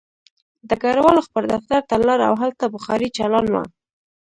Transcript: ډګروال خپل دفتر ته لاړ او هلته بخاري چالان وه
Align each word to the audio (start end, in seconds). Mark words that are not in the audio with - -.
ډګروال 0.69 1.17
خپل 1.27 1.43
دفتر 1.53 1.81
ته 1.89 1.95
لاړ 2.07 2.19
او 2.29 2.33
هلته 2.43 2.65
بخاري 2.75 3.07
چالان 3.17 3.45
وه 3.53 3.63